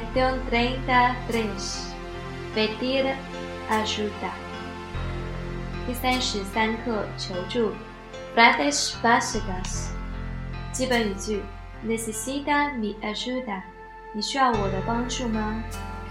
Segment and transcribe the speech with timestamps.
[0.00, 1.94] Lección 33.
[2.54, 3.14] Pedir
[3.70, 4.32] ayuda.
[5.86, 7.72] 第三十三课求助。
[8.34, 9.90] Frases básicas.
[10.72, 11.42] 基本语句。
[11.86, 13.62] Necesita mi ayuda.
[14.12, 15.62] 你需要我的帮助吗？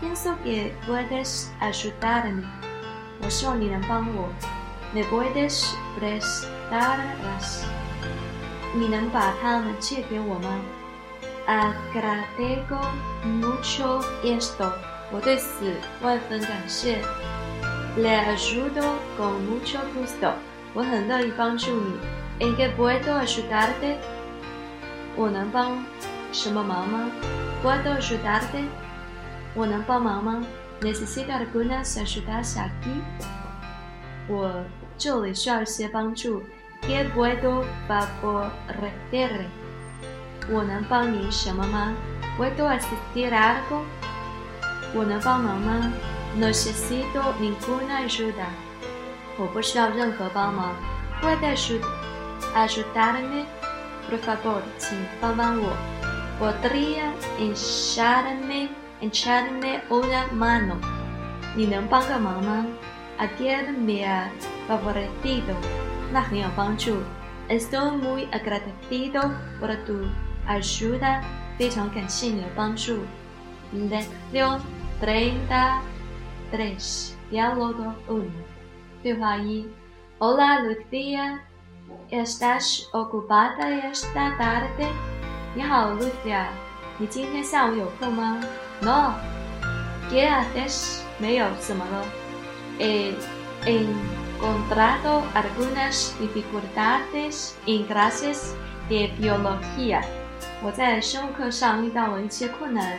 [0.02, 2.44] Pienso que puedes ayudarme.
[3.22, 4.30] 我希望你能帮我。
[4.94, 7.66] Me puedes prestarlas.
[8.74, 10.62] 你能把它们借给我吗
[11.50, 12.80] ？Agradezco
[13.24, 14.72] mucho esto.
[15.12, 17.02] 我对此万分感谢。
[17.98, 20.34] Le ayudo con mucho gusto.
[20.74, 21.94] 我很乐意帮助你。¿
[22.40, 23.96] En qué puedo ayudarte?
[25.16, 25.86] 我能帮
[26.34, 28.66] 什么忙吗？¿Puedo ayudarte?
[29.54, 33.02] 我能帮忙吗？¿Necesito algunas ayudas aquí?
[34.28, 34.66] 我
[34.98, 36.44] 这里需要一些帮助。¿
[36.82, 39.46] Qué puedo favorecerle?
[40.50, 43.84] 我能帮你什么吗？¿Puedo asistir algo？
[44.94, 45.92] 我能帮忙吗？
[46.38, 48.48] No necesito ninguna ayuda。
[49.38, 50.76] 我不需要任何帮忙。¿
[51.22, 51.56] Puede
[52.54, 53.46] ayudarme?
[54.10, 55.76] Por favor，请帮帮我。¿
[56.40, 58.70] Podría echarme
[59.02, 60.76] echarme una mano？
[61.56, 62.66] 你能帮个忙吗？
[63.18, 64.28] Aquel me ha
[64.68, 65.56] favorecido。
[66.12, 66.98] 那很有帮助。
[67.48, 70.08] Estoy muy agradecido por tu
[70.48, 71.22] ayuda，
[71.58, 73.00] 非常感谢你的帮助。
[73.74, 74.60] Lección
[75.02, 75.80] treinta
[76.52, 78.30] tres, diálogo uno，
[79.04, 79.68] 对话一。
[80.18, 84.88] Hola Lucia，¿estás ocupada esta tarde？
[85.56, 86.48] 你好，Lucia，
[86.98, 88.40] 你今天下午有空吗？
[88.82, 91.02] No，¿qué haces？
[91.20, 92.06] 没有，怎么了？
[92.80, 93.14] He
[93.66, 98.56] encontrado algunas dificultades en clases
[98.90, 100.02] de biología。
[100.63, 102.99] 我在生物课上遇到了一些困难。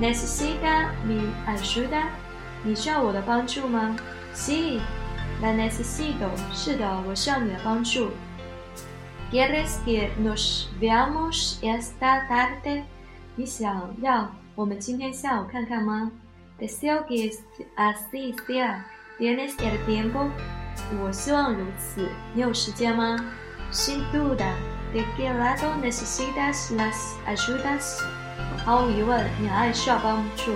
[0.00, 2.04] Necesita mi ayuda？
[2.62, 3.96] 你需要我的帮助吗
[4.34, 4.80] ？Sí,
[5.42, 6.30] la necesito。
[6.52, 8.10] 是的，我需要你的帮助。
[9.30, 12.84] ¿Quieres que nos veamos esta tarde？
[13.34, 16.10] 你想要我们今天下午看看吗
[16.58, 17.30] ？Deseo que
[17.76, 18.80] así sea。
[19.18, 20.28] ¿Tienes el tiempo？
[21.02, 22.08] 我希望如此。
[22.34, 23.16] 你有时间吗
[23.72, 24.75] ？Sin duda。
[24.95, 27.99] ¿De qué lado necesitas las ayudas?
[28.65, 30.53] 毫无疑问，你还需要帮助。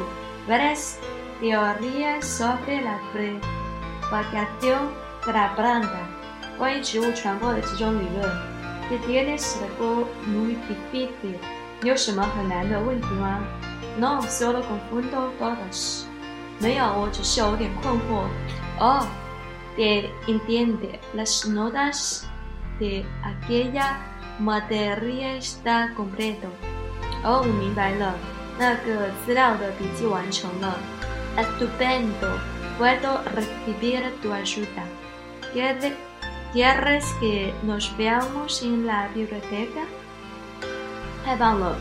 [0.48, 0.98] Varias
[1.42, 4.92] teorías sobre la propagación
[5.26, 5.88] de la planta，
[6.58, 8.30] 关于植物传播的几种理论。¿
[8.90, 11.40] Te tienes algo muy difícil？
[11.82, 13.40] 你有什么很难的问题吗？
[13.98, 16.04] No, solo confundo todas。
[16.60, 18.28] 没有，我只是有点困惑。
[18.78, 19.08] Oh,
[19.76, 22.26] te entiende las notas
[22.80, 23.96] de aquella
[24.41, 26.49] Materia está completo。
[27.23, 28.15] 哦，我明白了，
[28.59, 30.79] 那个资料的笔记完成了。
[31.37, 32.39] Estupendo.
[32.79, 34.85] Puedo recibir tu ayuda.
[35.53, 39.85] ¿Quieres que nos veamos en la biblioteca?
[41.23, 41.77] 太棒了，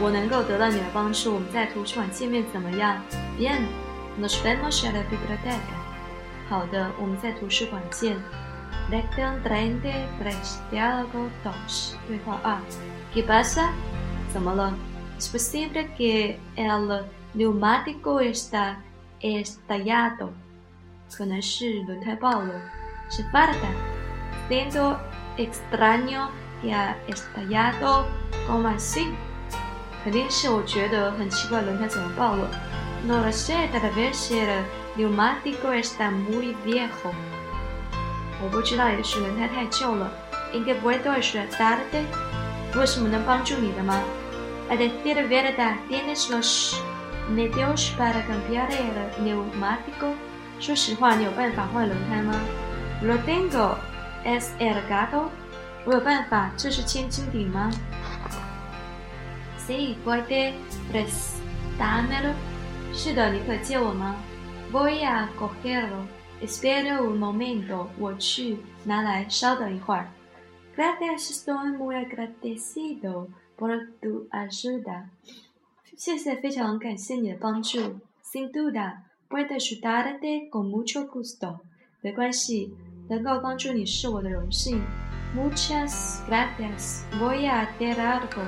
[0.00, 1.32] 我能够得到你的帮助。
[1.34, 3.00] 我们在图书馆见面怎么样
[3.38, 3.62] ？Bien.
[4.20, 5.70] Nos vemos en la biblioteca.
[6.48, 8.20] 好的，我们在图书馆见。
[8.89, 11.97] Lección treinta-tres, diálogo dos.
[12.07, 12.59] 对话二。¿
[13.13, 13.71] Qué pasa?
[14.31, 14.73] 怎么了？
[15.17, 18.77] Es posible que el neumático está
[19.21, 20.29] estallado.
[21.15, 22.53] 可能是轮胎爆了。
[23.09, 23.67] Se falta.
[24.49, 24.97] Siento
[25.37, 26.29] extraño
[26.61, 28.05] que ha estallado.
[28.47, 29.13] ¿Cómo así?
[30.03, 32.47] 肯定是我觉得很奇怪，轮胎怎么爆了？
[33.07, 34.63] No lo sé, tal vez el
[34.95, 37.11] neumático está muy viejo.
[38.43, 40.11] 我不知道，也许轮胎太旧了。¿
[40.53, 42.05] En qué puedo ayudarte？
[42.73, 43.99] 我有什么能帮助你的吗？
[44.69, 46.79] A decir verdad, ¿tienes los
[47.29, 50.13] medios para cambiar el neumático？
[50.59, 52.33] 说实话，你有办法换轮胎吗？
[53.03, 53.75] Lo tengo.
[54.25, 55.29] ¿Es el gato？
[55.85, 57.69] 我有办法，这是千斤顶吗？
[59.67, 60.53] Sí, puede
[60.91, 62.33] prestármelo。
[62.93, 64.15] 是的，你可借我吗？
[64.71, 66.05] Voy a cogerlo.
[66.41, 70.07] Espera un momento，我去拿来，稍等一会儿。
[70.75, 75.05] Gracias, estoy muy agradecido por tu ayuda。
[75.95, 78.01] 谢谢，非常感谢你的帮助。
[78.21, 78.97] Sin duda,
[79.29, 81.59] puedo ayudarte con mucho gusto。
[82.01, 82.73] 没关系，
[83.07, 84.81] 能够帮助你是我的荣幸。
[85.33, 87.03] Muchas gracias.
[87.19, 88.43] Voy a hacer algo.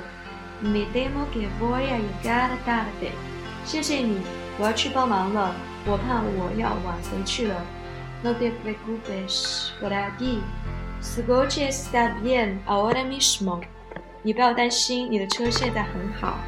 [0.60, 3.12] Me temo que voy a llegar tarde。
[3.64, 4.20] 谢谢你，
[4.58, 5.54] 我要去帮忙了。
[5.86, 7.64] 我怕我要晚回去了。
[8.23, 10.41] No te preocupes por aquí.
[11.01, 13.61] Su coche está bien ahora mismo.
[14.23, 16.39] 你不要担心，你的车现在很好。